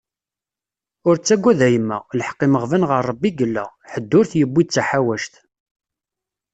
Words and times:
Ur 1.07 1.15
ttagad 1.17 1.59
a 1.65 1.67
yemma, 1.73 1.97
lḥeq 2.19 2.39
imeɣban 2.45 2.87
ɣer 2.89 3.01
Rebbi 3.09 3.27
i 3.29 3.31
yella, 3.37 3.65
ḥedd 3.91 4.11
ur 4.19 4.25
t-yewwi 4.31 4.63
d 4.65 4.69
taḥawact. 4.69 5.33